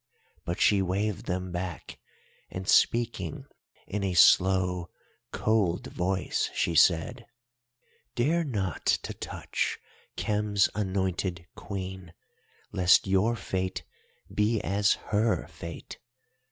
But 0.45 0.59
she 0.59 0.81
waved 0.81 1.27
them 1.27 1.51
back, 1.51 1.99
and, 2.49 2.67
speaking 2.67 3.45
in 3.85 4.03
a 4.03 4.15
slow, 4.15 4.89
cold 5.31 5.93
voice, 5.93 6.49
she 6.55 6.73
said: 6.73 7.27
"'Dare 8.15 8.43
not 8.43 8.87
to 9.03 9.13
touch 9.13 9.77
Khem's 10.17 10.69
anointed 10.73 11.45
Queen 11.55 12.15
lest 12.71 13.05
your 13.05 13.35
fate 13.35 13.83
be 14.33 14.59
as 14.61 14.93
her 15.11 15.45
fate. 15.45 15.99